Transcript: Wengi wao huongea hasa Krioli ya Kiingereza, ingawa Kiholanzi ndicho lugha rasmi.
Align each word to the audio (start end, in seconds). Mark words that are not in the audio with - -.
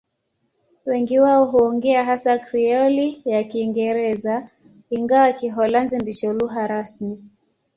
Wengi 0.85 1.19
wao 1.19 1.45
huongea 1.45 2.05
hasa 2.05 2.39
Krioli 2.39 3.21
ya 3.25 3.43
Kiingereza, 3.43 4.49
ingawa 4.89 5.31
Kiholanzi 5.33 5.97
ndicho 5.99 6.33
lugha 6.33 6.67
rasmi. 6.67 7.23